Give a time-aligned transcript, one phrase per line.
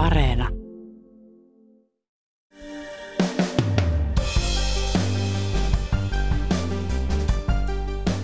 [0.00, 0.48] Areena.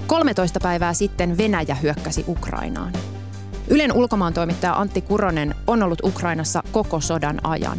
[0.06, 2.92] Kolmetoista päivää sitten Venäjä hyökkäsi Ukrainaan.
[3.68, 7.78] Ylen ulkomaantoimittaja Antti Kuronen on ollut Ukrainassa koko sodan ajan.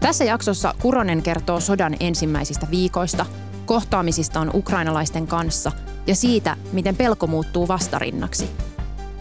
[0.00, 3.26] Tässä jaksossa Kuronen kertoo sodan ensimmäisistä viikoista,
[3.66, 5.72] kohtaamisistaan ukrainalaisten kanssa
[6.06, 8.50] ja siitä, miten pelko muuttuu vastarinnaksi.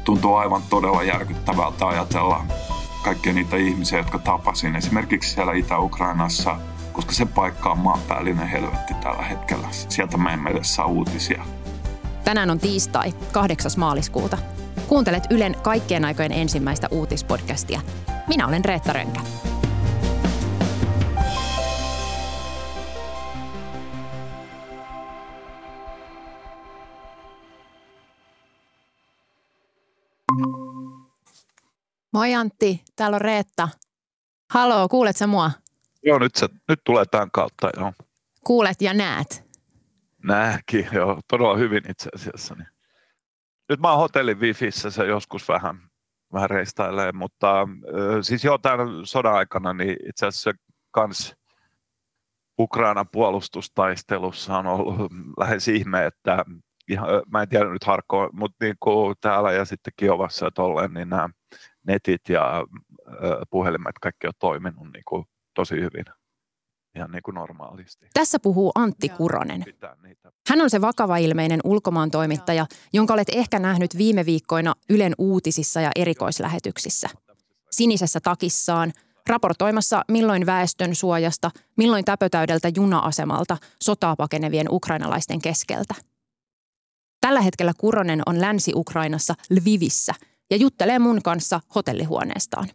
[0.04, 2.46] Tuntuu aivan todella järkyttävältä ajatella
[3.04, 6.58] kaikkia niitä ihmisiä, jotka tapasin esimerkiksi siellä Itä-Ukrainassa,
[6.94, 9.68] koska se paikka on maanpäällinen helvetti tällä hetkellä.
[9.72, 11.44] Sieltä me emme edes saa uutisia.
[12.24, 13.72] Tänään on tiistai, 8.
[13.78, 14.38] maaliskuuta.
[14.88, 17.82] Kuuntelet Ylen kaikkien aikojen ensimmäistä uutispodcastia.
[18.28, 19.20] Minä olen Reetta Rönkä.
[32.14, 33.70] Moi Antti, täällä on Reetta.
[34.54, 35.52] Haloo, kuulet sä mua?
[36.04, 37.94] Joo, nyt, se, nyt tulee tämän kautta, joo.
[38.44, 39.44] Kuulet ja näet.
[40.24, 42.56] Nähkin, joo, todella hyvin itse asiassa.
[42.56, 42.68] Niin.
[43.70, 45.90] Nyt mä oon hotellin wifissä, se joskus vähän,
[46.34, 47.68] vähän reistailee, mutta
[48.22, 50.52] siis jo tämän sodan aikana niin itse asiassa
[50.92, 51.36] kans
[52.60, 56.46] Ukrainan puolustustaistelussa on ollut lähes ihme, että
[56.90, 60.94] ihan, mä en tiedä nyt harkkoa, mutta niin kuin täällä ja sitten Kiovassa ja tolleen,
[60.94, 61.30] niin nämä
[61.90, 62.66] netit ja
[63.50, 66.06] puhelimet kaikki on toiminut niin kuin tosi hyvin
[66.96, 68.08] ihan niin kuin normaalisti.
[68.14, 69.66] Tässä puhuu Antti Kuronen.
[70.50, 75.92] Hän on se vakava-ilmeinen ulkomaan toimittaja, jonka olet ehkä nähnyt viime viikkoina Ylen uutisissa ja
[75.96, 77.10] erikoislähetyksissä.
[77.72, 78.94] Sinisessä takissaan,
[79.28, 85.96] raportoimassa milloin väestön suojasta, milloin täpötäydeltä juna-asemalta sotaa pakenevien ukrainalaisten keskeltä.
[87.22, 90.14] Tällä hetkellä Kuronen on Länsi-Ukrainassa Lvivissä
[90.50, 92.68] ja juttelee mun kanssa hotellihuoneestaan.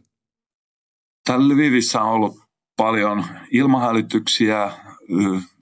[1.26, 2.36] Täällä Lvivissä on ollut
[2.76, 4.70] paljon ilmahälytyksiä.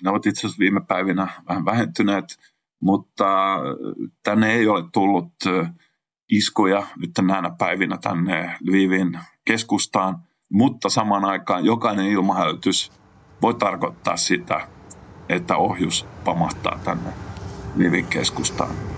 [0.03, 2.25] Ne ovat itse asiassa viime päivinä vähän vähentyneet,
[2.81, 3.59] mutta
[4.23, 5.33] tänne ei ole tullut
[6.31, 10.19] iskuja nyt näinä päivinä tänne Lvivin keskustaan,
[10.51, 12.93] mutta samaan aikaan jokainen ilmahälytys
[13.43, 14.69] voi tarkoittaa sitä,
[15.29, 17.11] että ohjus pamahtaa tänne
[17.77, 18.92] Lvivin keskustaan.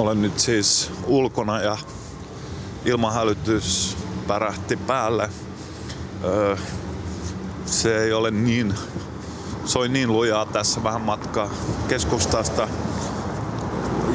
[0.00, 1.76] Olen nyt siis ulkona ja
[2.84, 3.96] ilmahälytys
[4.26, 5.30] pärähti päälle.
[6.24, 6.56] Öö,
[7.66, 8.74] se ei ole niin,
[9.64, 11.50] soi niin lujaa tässä vähän matkaa
[11.88, 12.68] keskustasta.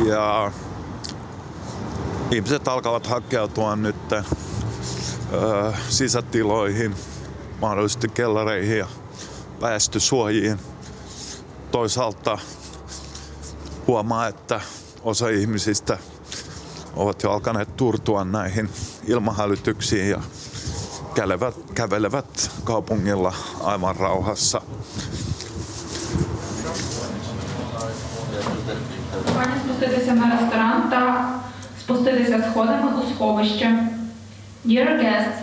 [0.05, 0.51] Ja
[2.31, 4.21] ihmiset alkavat hakeutua nyt öö,
[5.89, 6.95] sisätiloihin,
[7.61, 8.87] mahdollisesti kellareihin ja
[9.61, 10.59] väestösuojiin.
[11.71, 12.37] Toisaalta
[13.87, 14.61] huomaa, että
[15.05, 15.97] osa ihmisistä
[16.95, 18.69] ovat jo alkaneet turtua näihin
[19.07, 20.21] ilmahälytyksiin ja
[21.15, 23.33] kävelevät, kävelevät kaupungilla
[23.63, 24.61] aivan rauhassa.
[34.67, 35.41] Dear guests,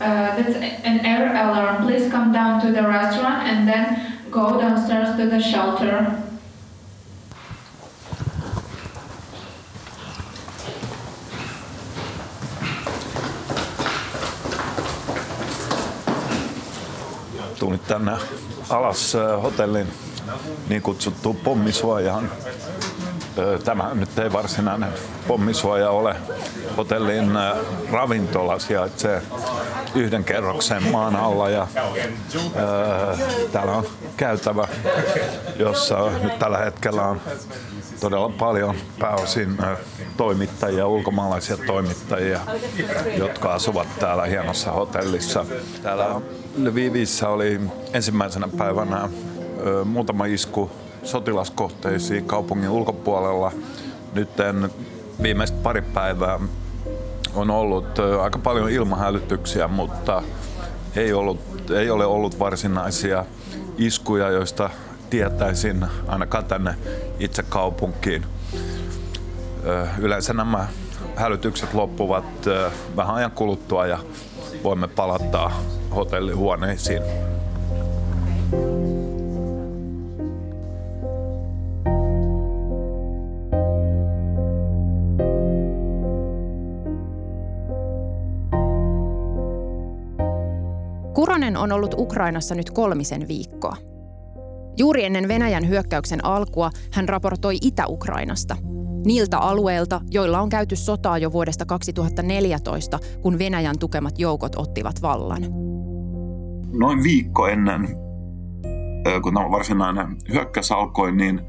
[0.00, 0.06] uh,
[0.36, 1.86] that's an air alarm.
[1.86, 3.96] Please come down to the restaurant and then
[4.30, 6.29] go downstairs to the shelter.
[17.60, 18.12] Tullut tänne
[18.70, 19.88] alas hotellin
[20.68, 22.30] niin kutsuttuun pommisuojaan.
[23.64, 24.92] Tämä nyt ei varsinainen
[25.28, 26.16] pommisuoja ole.
[26.76, 27.30] Hotellin
[27.92, 29.22] ravintola sijaitsee
[29.94, 31.66] yhden kerroksen maan alla ja
[32.56, 33.16] ää,
[33.52, 34.68] täällä on käytävä,
[35.56, 37.20] jossa nyt tällä hetkellä on
[38.00, 39.58] todella paljon pääosin
[40.16, 42.40] toimittajia, ulkomaalaisia toimittajia,
[43.16, 45.46] jotka asuvat täällä hienossa hotellissa.
[45.82, 46.20] Täällä
[46.56, 47.60] Lvivissä oli
[47.92, 49.08] ensimmäisenä päivänä
[49.84, 50.70] muutama isku
[51.02, 53.52] sotilaskohteisiin kaupungin ulkopuolella.
[54.14, 54.28] Nyt
[55.22, 56.40] viimeiset pari päivää
[57.34, 60.22] on ollut aika paljon ilmahälytyksiä, mutta
[60.96, 63.24] ei, ollut, ei ole ollut varsinaisia
[63.78, 64.70] iskuja, joista
[65.10, 66.74] tietäisin ainakaan tänne
[67.18, 68.26] itse kaupunkiin.
[69.98, 70.66] Yleensä nämä
[71.16, 72.24] hälytykset loppuvat
[72.96, 73.98] vähän ajan kuluttua ja
[74.64, 75.50] voimme palata
[75.94, 77.02] hotellihuoneisiin.
[91.14, 93.76] Kuronen on ollut Ukrainassa nyt kolmisen viikkoa.
[94.76, 98.56] Juuri ennen Venäjän hyökkäyksen alkua hän raportoi Itä-Ukrainasta.
[99.04, 105.42] Niiltä alueilta, joilla on käyty sotaa jo vuodesta 2014, kun Venäjän tukemat joukot ottivat vallan.
[106.78, 107.88] Noin viikko ennen,
[109.22, 111.40] kun tämä varsinainen hyökkäys alkoi, niin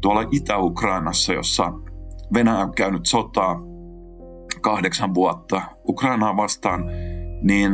[0.00, 1.72] tuolla Itä-Ukrainassa, jossa
[2.34, 3.60] Venäjä on käynyt sotaa
[4.60, 6.84] kahdeksan vuotta Ukrainaa vastaan,
[7.42, 7.72] niin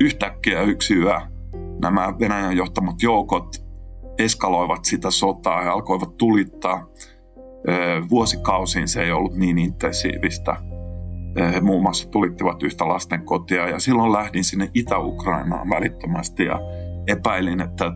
[0.00, 1.20] yhtäkkiä yksi yö
[1.82, 3.66] nämä Venäjän johtamat joukot
[4.18, 6.86] eskaloivat sitä sotaa ja alkoivat tulittaa.
[8.10, 10.56] Vuosikausiin se ei ollut niin intensiivistä.
[11.62, 16.60] Muun muassa tulittivat yhtä lastenkotia ja silloin lähdin sinne Itä-Ukrainaan välittömästi ja
[17.06, 17.92] epäilin, että,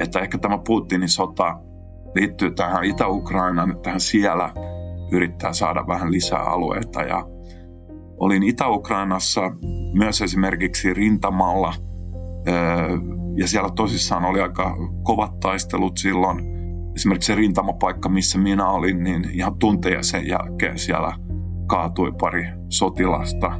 [0.00, 1.60] että ehkä tämä Putinin sota
[2.14, 4.52] liittyy tähän Itä-Ukrainaan, että hän siellä
[5.12, 7.26] yrittää saada vähän lisää alueita ja
[8.16, 9.40] olin Itä-Ukrainassa
[9.92, 11.74] myös esimerkiksi rintamalla
[13.36, 16.51] ja siellä tosissaan oli aika kovat taistelut silloin.
[16.96, 21.14] Esimerkiksi se rintamapaikka, missä minä olin, niin ihan tunteja sen jälkeen siellä
[21.66, 23.52] kaatui pari sotilasta.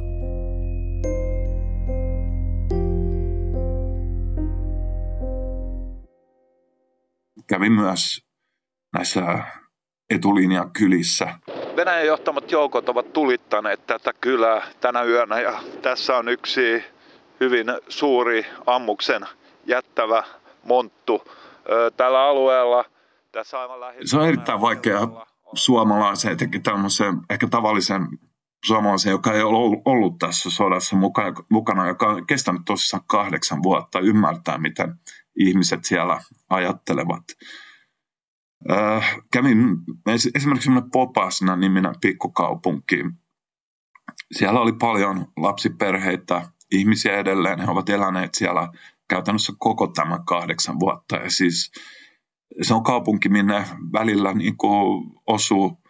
[7.47, 8.25] Kävin myös
[8.93, 9.43] näissä
[10.09, 11.27] etulinjan kylissä.
[11.75, 16.83] Venäjän johtamat joukot ovat tulittaneet tätä kylää tänä yönä ja tässä on yksi
[17.39, 19.21] hyvin suuri ammuksen
[19.65, 20.23] jättävä
[20.63, 21.23] monttu
[21.97, 22.92] tällä alueella.
[24.05, 24.99] Se on erittäin vaikea
[25.53, 28.07] suomalaisen, etenkin tämmöisen ehkä tavallisen
[28.65, 30.95] suomalaisen, joka ei ole ollut tässä sodassa
[31.49, 34.95] mukana, joka on kestänyt tosissaan kahdeksan vuotta, ymmärtää, miten
[35.39, 37.23] ihmiset siellä ajattelevat.
[38.71, 39.57] Äh, kävin
[40.35, 43.03] esimerkiksi semmoinen Popasna niminen pikkukaupunki.
[44.31, 46.41] Siellä oli paljon lapsiperheitä,
[46.71, 47.59] ihmisiä edelleen.
[47.59, 48.67] He ovat eläneet siellä
[49.09, 51.15] käytännössä koko tämän kahdeksan vuotta.
[51.15, 51.71] Ja siis
[52.61, 54.55] se on kaupunki, minne välillä niin
[55.27, 55.83] osuu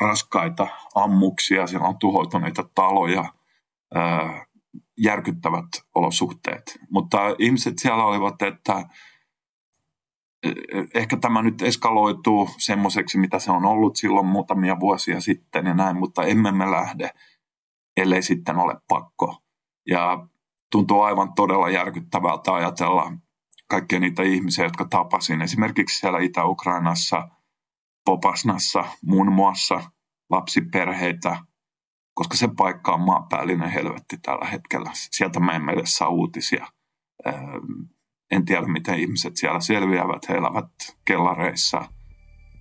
[0.00, 3.24] raskaita ammuksia, siellä on tuhoutuneita taloja,
[4.98, 6.78] järkyttävät olosuhteet.
[6.90, 8.88] Mutta ihmiset siellä olivat, että
[10.94, 15.96] ehkä tämä nyt eskaloituu semmoiseksi, mitä se on ollut silloin muutamia vuosia sitten ja näin,
[15.96, 17.10] mutta emme me lähde,
[17.96, 19.36] ellei sitten ole pakko.
[19.88, 20.26] Ja
[20.70, 23.12] tuntuu aivan todella järkyttävältä ajatella
[23.74, 25.42] kaikkia niitä ihmisiä, jotka tapasin.
[25.42, 27.28] Esimerkiksi siellä Itä-Ukrainassa,
[28.04, 29.90] Popasnassa muun muassa
[30.30, 31.36] lapsiperheitä,
[32.14, 34.90] koska se paikka on maanpäällinen helvetti tällä hetkellä.
[34.94, 36.66] Sieltä me emme edes saa uutisia.
[38.30, 40.28] En tiedä, miten ihmiset siellä selviävät.
[40.28, 40.70] He elävät
[41.04, 41.88] kellareissa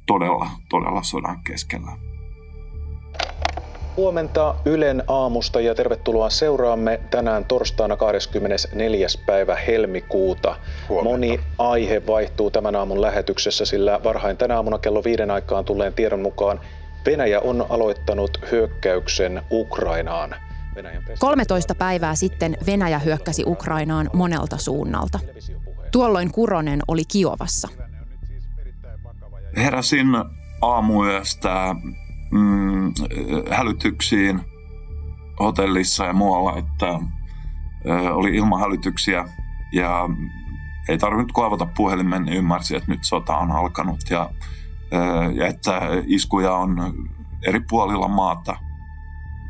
[0.07, 2.12] todella, todella sodan keskellä.
[3.97, 9.07] Huomenta Ylen aamusta ja tervetuloa seuraamme tänään torstaina 24.
[9.25, 10.55] päivä helmikuuta.
[10.89, 11.09] Huomenta.
[11.09, 16.19] Moni aihe vaihtuu tämän aamun lähetyksessä, sillä varhain tänä aamuna kello viiden aikaan tulleen tiedon
[16.19, 16.59] mukaan
[17.05, 20.35] Venäjä on aloittanut hyökkäyksen Ukrainaan.
[21.19, 25.19] 13 päivää sitten Venäjä hyökkäsi Ukrainaan monelta suunnalta.
[25.91, 27.67] Tuolloin Kuronen oli Kiovassa.
[29.57, 30.07] Heräsin
[30.61, 31.75] aamuyöstä
[32.31, 32.62] mm,
[33.51, 34.41] hälytyksiin
[35.39, 36.99] hotellissa ja muualla, että
[37.85, 39.25] ö, oli ilmahälytyksiä
[39.73, 40.09] ja
[40.89, 44.29] ei tarvinnut koavata puhelimen, niin ymmärsi, että nyt sota on alkanut ja,
[44.93, 46.93] ö, ja että iskuja on
[47.47, 48.57] eri puolilla maata.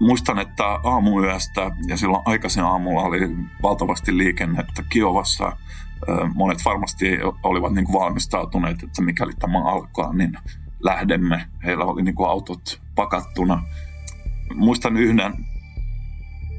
[0.02, 3.20] Muistan, että aamuyöstä ja silloin aikaisin aamulla oli
[3.64, 5.58] valtavasti liikennettä Kiovassa.
[6.36, 7.06] Monet varmasti
[7.44, 10.38] olivat niin kuin valmistautuneet, että mikäli tämä alkaa, niin
[10.84, 11.46] lähdemme.
[11.64, 13.64] Heillä oli niin kuin autot pakattuna.
[14.56, 15.34] Muistan yhden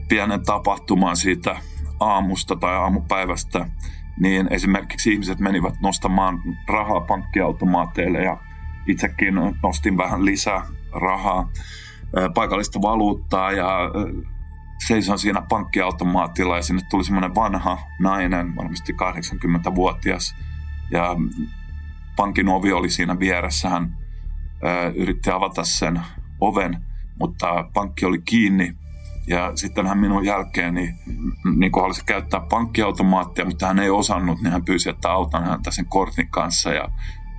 [0.08, 1.56] pienen tapahtuman siitä
[2.00, 3.66] aamusta tai aamupäivästä,
[4.20, 8.36] niin esimerkiksi ihmiset menivät nostamaan rahaa pankkiautomaateille ja
[8.86, 11.50] itsekin nostin vähän lisää rahaa,
[12.34, 13.78] paikallista valuuttaa ja
[14.86, 20.36] seison siinä pankkiautomaatilla ja sinne tuli semmoinen vanha nainen, varmasti 80-vuotias
[20.90, 21.16] ja
[22.16, 23.68] pankin ovi oli siinä vieressä.
[23.68, 23.96] Hän
[24.94, 26.00] yritti avata sen
[26.40, 26.84] oven,
[27.20, 28.74] mutta pankki oli kiinni.
[29.26, 30.94] Ja sitten hän minun jälkeeni
[31.56, 35.70] niin kuin halusi käyttää pankkiautomaattia, mutta hän ei osannut, niin hän pyysi, että autan häntä
[35.70, 36.72] sen kortin kanssa.
[36.72, 36.88] Ja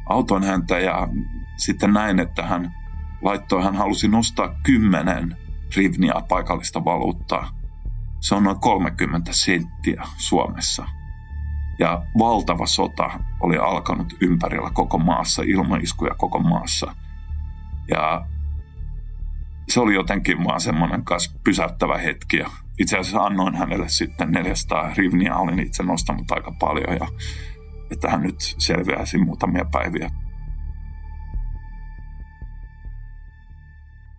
[0.10, 1.08] auton häntä ja
[1.58, 2.74] sitten näin, että hän
[3.22, 5.38] laittoi, hän halusi nostaa kymmenen
[5.75, 7.50] rivnia paikallista valuuttaa.
[8.20, 10.86] Se on noin 30 senttiä Suomessa.
[11.79, 16.96] Ja valtava sota oli alkanut ympärillä koko maassa, ilmaiskuja koko maassa–
[17.92, 18.25] ja
[19.70, 22.38] se oli jotenkin vaan semmoinen kanssa pysäyttävä hetki.
[22.38, 22.50] Ja
[22.80, 27.08] itse asiassa annoin hänelle sitten 400 rivniä, olin itse nostanut aika paljon ja
[27.92, 30.12] että hän nyt selviäisi muutamia päiviä.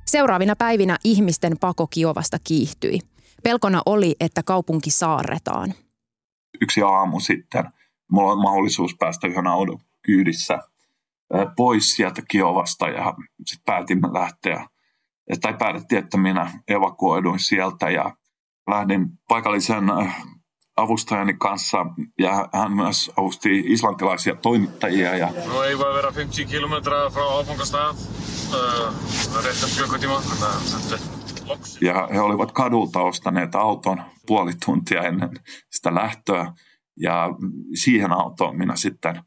[0.06, 2.98] Seuraavina päivinä ihmisten pako Kiovasta kiihtyi.
[3.42, 5.74] Pelkona oli, että kaupunki saarretaan.
[6.60, 7.64] Yksi aamu sitten
[8.12, 10.58] mulla on mahdollisuus päästä yhden auton kyydissä
[11.56, 13.14] pois sieltä Kiovasta ja
[13.46, 14.66] sitten päätimme lähteä,
[15.40, 18.16] tai päätettiin, että minä evakuoiduin sieltä ja
[18.70, 19.84] lähdin paikallisen
[20.76, 21.86] avustajani kanssa
[22.18, 25.16] ja hän myös avusti islantilaisia toimittajia.
[25.16, 25.32] Ja...
[25.46, 27.96] No ei voi vera 50 kilometriä från avfångastad.
[31.80, 35.30] Ja he olivat kadulta ostaneet auton puoli tuntia ennen
[35.70, 36.52] sitä lähtöä.
[36.96, 37.28] Ja
[37.74, 39.22] siihen autoon minä sitten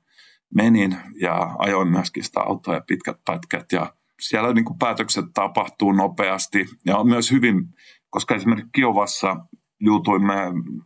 [0.56, 3.72] menin ja ajoin myöskin sitä autoa ja pitkät pätkät.
[3.72, 7.66] Ja siellä niin kuin päätökset tapahtuu nopeasti ja on myös hyvin,
[8.10, 9.38] koska esimerkiksi Kiovassa
[9.80, 10.36] juutuimme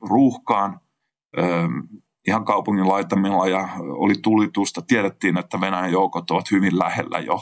[0.10, 0.80] ruuhkaan
[2.28, 4.82] ihan kaupungin laitamilla ja oli tulitusta.
[4.82, 7.40] Tiedettiin, että Venäjän joukot ovat hyvin lähellä jo.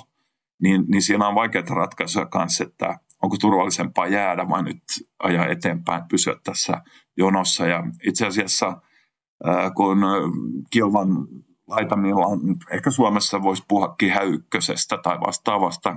[0.62, 4.84] Niin, niin siinä on vaikeita ratkaisuja kanssa, että onko turvallisempaa jäädä vai nyt
[5.20, 6.82] ajaa eteenpäin, pysyä tässä
[7.18, 7.68] jonossa.
[7.68, 8.82] Ja itse asiassa
[9.76, 10.02] kun
[10.70, 11.08] Kilvan
[11.72, 12.40] laitamilla on,
[12.72, 15.96] ehkä Suomessa voisi puhua kehä ykkösestä tai vastaavasta,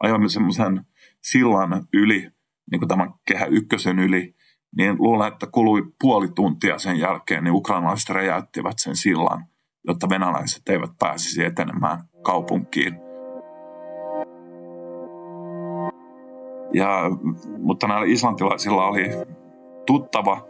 [0.00, 0.84] ajoimme semmoisen
[1.22, 2.30] sillan yli,
[2.70, 4.34] niin kuin tämän kehä ykkösen yli,
[4.76, 9.46] niin luulen, että kului puoli tuntia sen jälkeen, niin ukrainalaiset räjäyttivät sen sillan,
[9.86, 12.94] jotta venäläiset eivät pääsisi etenemään kaupunkiin.
[16.74, 17.02] Ja,
[17.58, 19.10] mutta näillä islantilaisilla oli
[19.86, 20.46] tuttava,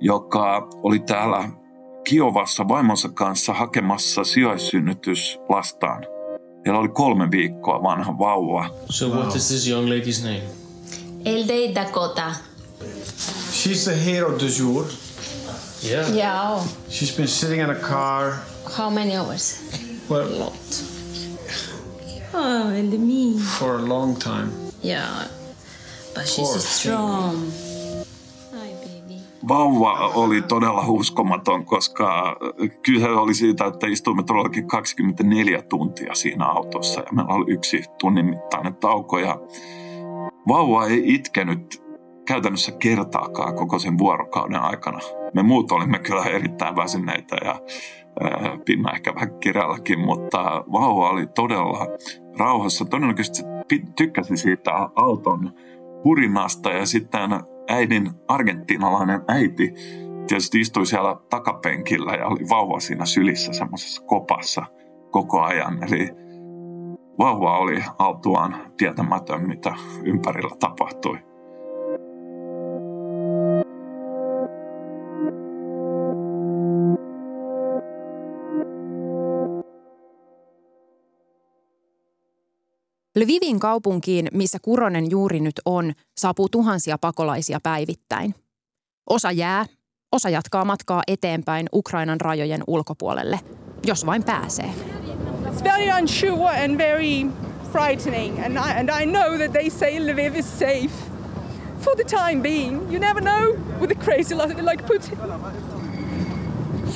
[0.00, 1.48] joka oli täällä
[2.04, 6.02] Kiovassa vaimonsa kanssa hakemassa sijaissynnytyslastaan.
[6.66, 8.74] Heillä oli kolme viikkoa vanha vauva.
[8.90, 10.42] So what is this young lady's name?
[11.24, 12.34] Elde Dakota.
[13.52, 14.84] She's the hero du jour.
[15.82, 16.14] Yeah.
[16.16, 16.62] Yeah.
[16.90, 18.32] She's been sitting in a car.
[18.78, 19.60] How many hours?
[20.10, 20.52] Well, A lot.
[22.34, 23.38] Oh, and me.
[23.58, 24.50] for a long time.
[24.82, 25.06] Yeah.
[26.14, 27.52] But she's strong.
[29.48, 32.36] Vauva oli todella uskomaton, koska
[32.86, 38.26] kyse oli siitä, että istuimme todellakin 24 tuntia siinä autossa ja meillä oli yksi tunnin
[38.26, 39.38] mittainen tauko ja
[40.48, 41.82] vauva ei itkenyt
[42.26, 44.98] käytännössä kertaakaan koko sen vuorokauden aikana.
[45.34, 47.60] Me muut olimme kyllä erittäin väsyneitä ja
[48.20, 51.86] ää, pinna ehkä vähän kirjalläkin, mutta vauva oli todella
[52.38, 52.84] rauhassa.
[52.84, 53.42] Todennäköisesti
[53.96, 55.52] tykkäsi siitä auton
[56.02, 57.30] purinasta ja sitten
[57.68, 59.74] äidin argentiinalainen äiti
[60.26, 64.66] tietysti istui siellä takapenkillä ja oli vauva siinä sylissä semmoisessa kopassa
[65.10, 65.82] koko ajan.
[65.82, 66.10] Eli
[67.18, 71.31] vauva oli autuaan tietämätön, mitä ympärillä tapahtui.
[83.16, 88.34] Lvivin kaupunkiin, missä Kuronen juuri nyt on, saapuu tuhansia pakolaisia päivittäin.
[89.10, 89.66] Osa jää,
[90.12, 93.40] osa jatkaa matkaa eteenpäin Ukrainan rajojen ulkopuolelle,
[93.86, 94.74] jos vain pääsee.
[95.46, 97.26] It's very unsure and very
[97.72, 100.92] frightening, and I, and I know that they say Lviv is safe
[101.80, 102.92] for the time being.
[102.92, 105.18] You never know with the crazy li- like Putin.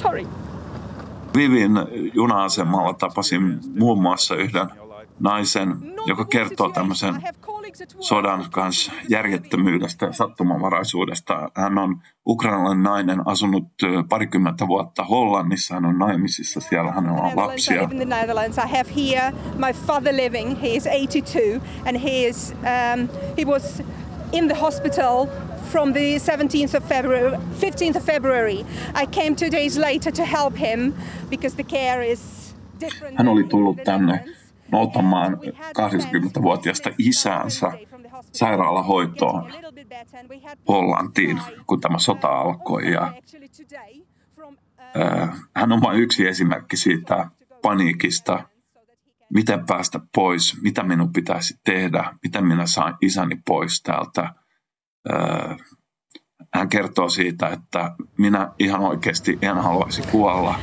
[0.03, 0.27] Sorry.
[1.35, 1.73] Vivin
[2.15, 4.86] juna-asemalla tapasin muun muassa yhden
[5.21, 5.69] naisen,
[6.07, 7.23] joka kertoo tämmöisen
[8.01, 11.51] sodan kanssa järjettömyydestä ja sattumanvaraisuudesta.
[11.55, 13.65] Hän on ukrainalainen nainen, asunut
[14.09, 17.83] parikymmentä vuotta Hollannissa, hän on naimisissa, siellä hänellä on Netherlands, I lapsia.
[17.83, 18.59] live in the Netherlands.
[18.59, 20.63] I have here my father living.
[20.63, 23.09] He is 82, and he is um,
[23.39, 23.83] he was
[24.33, 25.27] in the hospital
[25.73, 28.65] from the 17th of February, 15th of February.
[28.95, 30.95] I came two days later to help him
[31.31, 33.19] because the care is different.
[33.19, 34.25] Hän oli tullut tänne
[34.73, 37.73] Noutamaan We had plans 80-vuotiasta isäänsä
[38.33, 39.53] sairaalahoitoon
[40.69, 42.93] Hollantiin, kun tämä sota alkoi.
[42.93, 43.13] Ja,
[44.79, 47.31] ää, hän on vain yksi esimerkki siitä
[47.63, 48.49] paniikista,
[49.35, 54.35] miten päästä pois, mitä minun pitäisi tehdä, miten minä saan isäni pois täältä.
[55.09, 55.57] Ää,
[56.55, 60.55] hän kertoo siitä, että minä ihan oikeasti en haluaisi kuolla.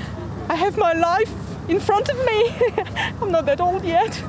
[0.53, 2.49] I have my life in front of me.
[3.21, 4.23] I'm not that old yet.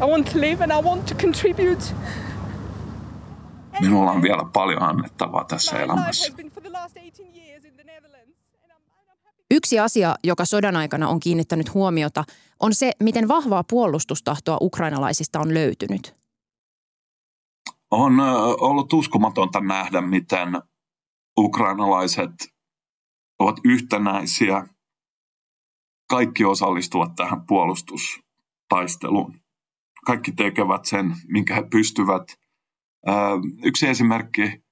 [0.00, 1.94] I want to live and I want to contribute.
[3.80, 6.26] Minulla on vielä paljon annettavaa tässä elämässä.
[6.26, 8.36] has been for the last 18 years in the Netherlands.
[8.64, 9.44] And I'm, I'm happy.
[9.50, 12.24] Yksi asia, joka sodan aikana on kiinnittänyt huomiota,
[12.60, 16.14] on se, miten vahvaa puolustustahtoa ukrainalaisista on löytynyt.
[17.90, 18.20] On
[18.60, 20.62] ollut uskomatonta nähdä, miten
[21.38, 22.30] ukrainalaiset
[23.38, 23.56] ovat
[30.06, 32.22] kaikki tekevät sen, minkä he pystyvät.
[33.64, 34.62] Yksi esimerkki,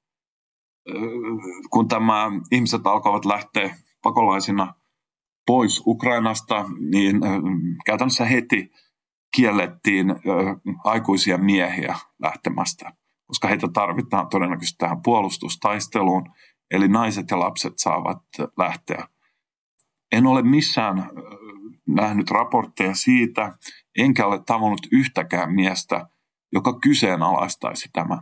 [1.70, 4.74] kun tämä ihmiset alkavat lähteä pakolaisina
[5.46, 7.20] pois Ukrainasta, niin
[7.86, 8.70] käytännössä heti
[9.36, 10.06] kiellettiin
[10.84, 12.92] aikuisia miehiä lähtemästä,
[13.26, 16.32] koska heitä tarvitaan todennäköisesti tähän puolustustaisteluun,
[16.70, 18.22] eli naiset ja lapset saavat
[18.58, 19.08] lähteä.
[20.12, 21.10] En ole missään
[21.86, 23.58] nähnyt raportteja siitä,
[23.98, 26.06] enkä ole tavannut yhtäkään miestä,
[26.52, 28.20] joka kyseenalaistaisi tämän,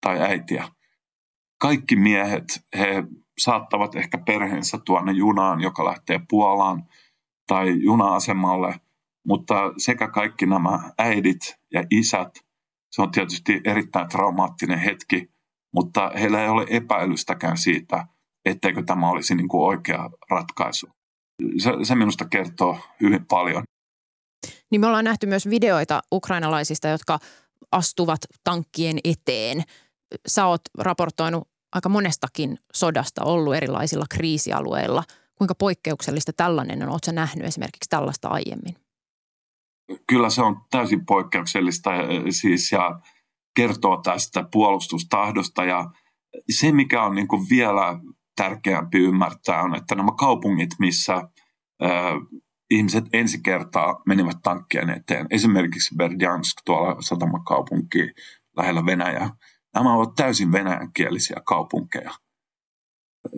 [0.00, 0.68] tai äitiä.
[1.60, 2.44] Kaikki miehet,
[2.78, 3.04] he
[3.38, 6.84] saattavat ehkä perheensä tuonne junaan, joka lähtee Puolaan,
[7.46, 8.80] tai juna-asemalle,
[9.26, 12.34] mutta sekä kaikki nämä äidit ja isät,
[12.90, 15.30] se on tietysti erittäin traumaattinen hetki,
[15.74, 18.06] mutta heillä ei ole epäilystäkään siitä,
[18.44, 20.88] etteikö tämä olisi niin kuin oikea ratkaisu
[21.58, 23.62] se, se minusta kertoo hyvin paljon.
[24.70, 27.18] Niin me ollaan nähty myös videoita ukrainalaisista, jotka
[27.72, 29.62] astuvat tankkien eteen.
[30.26, 35.04] Sä oot raportoinut aika monestakin sodasta ollut erilaisilla kriisialueilla.
[35.34, 36.88] Kuinka poikkeuksellista tällainen on?
[36.88, 38.76] Oletko nähnyt esimerkiksi tällaista aiemmin?
[40.06, 41.90] Kyllä se on täysin poikkeuksellista
[42.30, 43.00] siis ja
[43.56, 45.90] kertoo tästä puolustustahdosta ja
[46.50, 47.98] se, mikä on niin vielä
[48.36, 51.28] tärkeämpi ymmärtää on, että nämä kaupungit, missä
[52.70, 58.12] ihmiset ensi kertaa menivät tankkien eteen, esimerkiksi Berdjansk tuolla satamakaupunki
[58.56, 59.30] lähellä Venäjää,
[59.74, 62.10] nämä ovat täysin venäjänkielisiä kaupunkeja.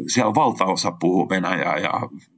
[0.09, 1.93] Siellä valtaosa puhuu venäjää ja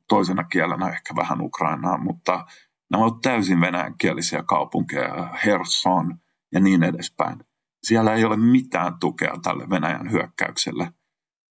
[0.08, 2.46] toisena kielenä ehkä vähän ukrainaa, mutta
[2.90, 6.18] nämä ovat täysin venäjänkielisiä kaupunkeja, Herson
[6.52, 7.38] ja niin edespäin.
[7.82, 10.90] Siellä ei ole mitään tukea tälle Venäjän hyökkäykselle–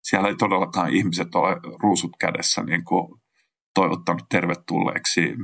[0.09, 3.21] siellä ei todellakaan ihmiset ole ruusut kädessä niin kuin
[3.75, 5.35] toivottanut tervetulleeksi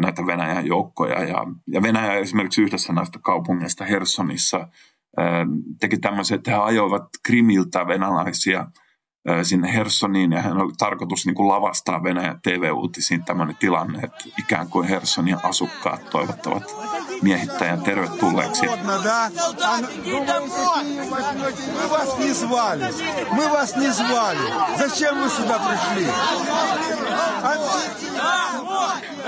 [0.00, 1.24] näitä Venäjän joukkoja.
[1.24, 4.68] Ja, ja Venäjä esimerkiksi yhdessä näistä kaupungeista Hersonissa
[5.80, 8.66] teki tämmöisen, että he ajoivat Krimiltä venäläisiä
[9.42, 14.68] sinne Hersoniin ja hän oli tarkoitus niin kuin lavastaa Venäjän TV-uutisiin tämmöinen tilanne, että ikään
[14.68, 16.76] kuin Hersonin asukkaat toivottavat
[17.22, 18.66] miehittäjän tervetulleeksi.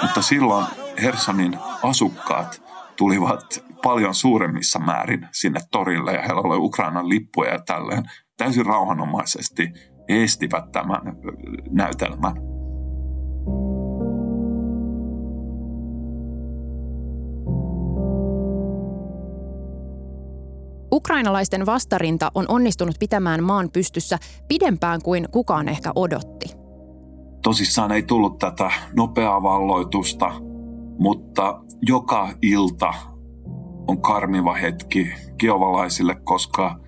[0.03, 0.67] Mutta silloin
[1.03, 2.63] Hersonin asukkaat
[3.03, 8.03] tulivat paljon suuremmissa määrin sinne torille ja heillä oli Ukrainan lippuja ja tälleen
[8.37, 9.73] täysin rauhanomaisesti
[10.09, 11.01] estivät tämän
[11.71, 12.33] näytelmän.
[20.93, 26.47] Ukrainalaisten vastarinta on onnistunut pitämään maan pystyssä pidempään kuin kukaan ehkä odotti.
[27.43, 30.52] Tosissaan ei tullut tätä nopeaa valloitusta,
[31.03, 32.95] mutta joka ilta
[33.89, 36.79] on karmiva hetki kiovalaisille, koska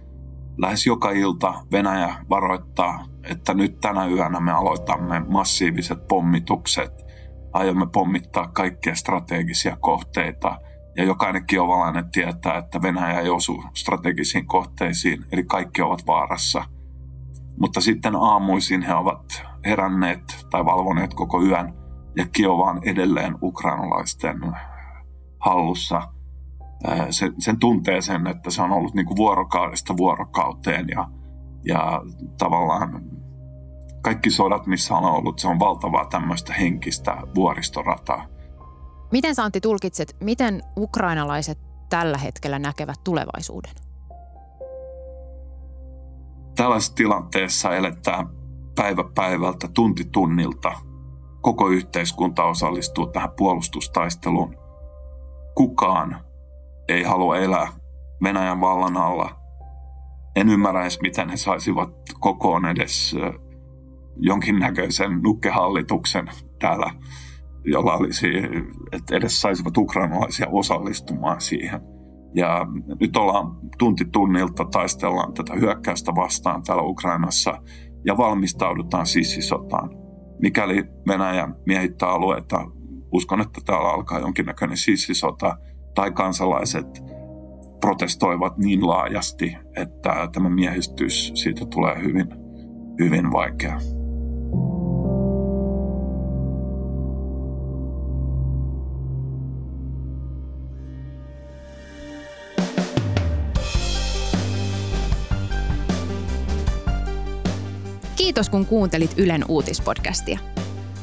[0.59, 6.93] lähes joka ilta Venäjä varoittaa, että nyt tänä yönä me aloitamme massiiviset pommitukset.
[7.53, 10.59] Aiomme pommittaa kaikkia strategisia kohteita–
[10.97, 16.65] ja jokainen kiovalainen tietää, että Venäjä ei osu strategisiin kohteisiin, eli kaikki ovat vaarassa.
[17.61, 21.84] Mutta sitten aamuisin he ovat heränneet tai valvoneet koko yön,
[22.17, 24.41] ja Kiova on edelleen ukrainalaisten
[25.41, 26.03] hallussa.
[27.11, 31.09] Sen, sen tuntee sen, että se on ollut niin kuin vuorokaudesta vuorokauteen ja,
[31.65, 32.03] ja
[32.39, 33.03] tavallaan
[34.03, 38.27] kaikki sodat, missä on ollut, se on valtavaa tämmöistä henkistä vuoristorataa.
[39.13, 41.59] Miten Santi tulkitset, miten ukrainalaiset
[41.91, 43.73] tällä hetkellä näkevät tulevaisuuden?
[46.57, 48.27] Tällaisessa tilanteessa eletään
[48.77, 50.73] päivä päivältä, tunti tunnilta.
[51.45, 54.57] Koko yhteiskunta osallistuu tähän puolustustaisteluun.
[55.55, 56.25] Kukaan
[56.89, 57.69] ei halua elää
[58.23, 59.31] Venäjän vallan alla.
[60.37, 63.17] En ymmärrä edes, miten he saisivat kokoon edes
[64.17, 66.91] jonkinnäköisen nukkehallituksen täällä
[67.65, 68.27] jolla olisi,
[68.93, 71.81] että edes saisivat ukrainalaisia osallistumaan siihen.
[72.35, 72.67] Ja
[73.01, 77.63] nyt ollaan tunti tunnilta, taistellaan tätä hyökkäystä vastaan täällä Ukrainassa
[78.05, 80.04] ja valmistaudutaan sissisotaan.
[80.43, 82.71] Mikäli Venäjä miehittää alueita,
[83.13, 85.57] uskon, että täällä alkaa jonkinnäköinen sissisota
[85.95, 86.87] tai kansalaiset
[87.81, 92.27] protestoivat niin laajasti, että tämä miehistys siitä tulee hyvin,
[93.01, 93.81] hyvin vaikea.
[108.35, 110.39] Kiitos kun kuuntelit Ylen uutispodcastia.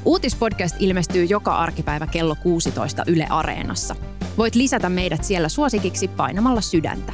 [0.05, 3.95] Uutispodcast ilmestyy joka arkipäivä kello 16 Yle Areenassa.
[4.37, 7.13] Voit lisätä meidät siellä suosikiksi painamalla sydäntä.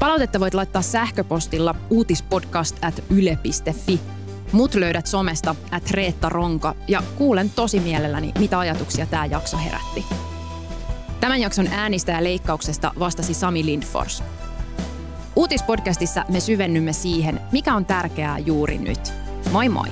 [0.00, 4.00] Palautetta voit laittaa sähköpostilla uutispodcast at yle.fi.
[4.52, 10.04] Mut löydät somesta at Reetta Ronka ja kuulen tosi mielelläni, mitä ajatuksia tämä jakso herätti.
[11.20, 14.22] Tämän jakson äänistä ja leikkauksesta vastasi Sami Lindfors.
[15.38, 19.12] Uutispodcastissa me syvennymme siihen, mikä on tärkeää juuri nyt.
[19.52, 19.88] Moi moi!